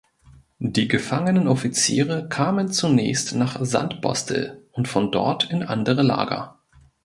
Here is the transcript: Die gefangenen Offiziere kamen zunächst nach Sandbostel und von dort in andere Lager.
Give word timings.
Die 0.57 0.87
gefangenen 0.87 1.47
Offiziere 1.47 2.27
kamen 2.27 2.71
zunächst 2.71 3.35
nach 3.35 3.63
Sandbostel 3.63 4.67
und 4.71 4.87
von 4.87 5.11
dort 5.11 5.51
in 5.51 5.61
andere 5.61 6.01
Lager. 6.01 6.57